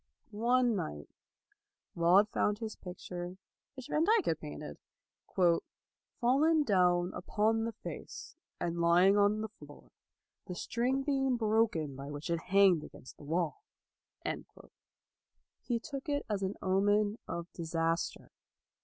[0.31, 1.09] One night
[1.93, 3.37] Laud found his picture,
[3.75, 4.79] which Vandyke had painted,"
[6.19, 9.91] fallen down upon the face, and lying on the floor,
[10.47, 13.63] the string being broken by which it hanged against the wall."
[15.59, 18.31] He took it as an omen of disaster.